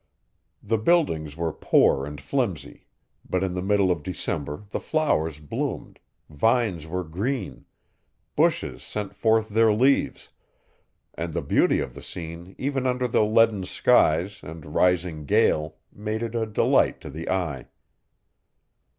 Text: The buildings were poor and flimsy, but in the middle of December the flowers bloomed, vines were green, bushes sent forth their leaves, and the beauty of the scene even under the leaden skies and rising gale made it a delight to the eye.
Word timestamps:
The 0.63 0.79
buildings 0.79 1.37
were 1.37 1.53
poor 1.53 2.07
and 2.07 2.19
flimsy, 2.19 2.87
but 3.23 3.43
in 3.43 3.53
the 3.53 3.61
middle 3.61 3.91
of 3.91 4.01
December 4.01 4.63
the 4.71 4.79
flowers 4.79 5.39
bloomed, 5.39 5.99
vines 6.27 6.87
were 6.87 7.03
green, 7.03 7.65
bushes 8.35 8.81
sent 8.81 9.13
forth 9.13 9.49
their 9.49 9.71
leaves, 9.71 10.29
and 11.13 11.33
the 11.35 11.43
beauty 11.43 11.81
of 11.81 11.93
the 11.93 12.01
scene 12.01 12.55
even 12.57 12.87
under 12.87 13.07
the 13.07 13.23
leaden 13.23 13.63
skies 13.63 14.39
and 14.41 14.73
rising 14.73 15.25
gale 15.27 15.75
made 15.93 16.23
it 16.23 16.33
a 16.33 16.47
delight 16.47 16.99
to 17.01 17.11
the 17.11 17.29
eye. 17.29 17.67